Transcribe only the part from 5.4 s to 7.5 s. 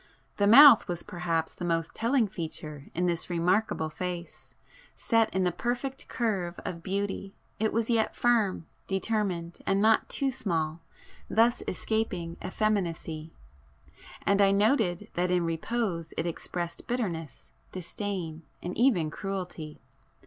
the perfect curve of beauty,